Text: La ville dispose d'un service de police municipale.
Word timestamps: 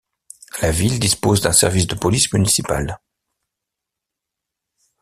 La 0.63 0.71
ville 0.71 0.99
dispose 0.99 1.41
d'un 1.41 1.51
service 1.51 1.85
de 1.85 1.93
police 1.93 2.33
municipale. 2.33 2.99